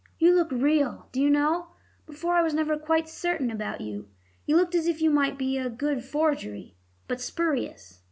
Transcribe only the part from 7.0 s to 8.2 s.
but spurious.